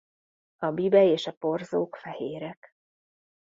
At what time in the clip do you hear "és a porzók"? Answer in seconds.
1.03-1.95